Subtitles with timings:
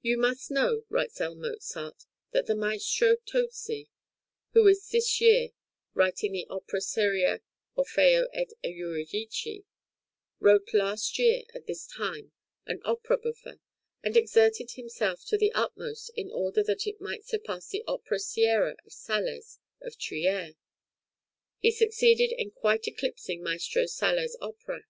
[0.00, 1.34] "You must know," writes L.
[1.34, 3.90] Mozart, "that the maestro Tozi,
[4.54, 5.50] who is this year
[5.92, 7.42] writing the opera seria
[7.76, 9.64] ('Orfeo ed Euridice'),
[10.40, 12.32] wrote last year at this time
[12.64, 13.60] an opera buffa,
[14.02, 18.76] and exerted himself to the utmost in order that it might surpass the opera seria
[18.86, 20.54] of Sales (of Trier):
[21.58, 24.84] he succeeded in quite eclipsing Maestro Sales' opera.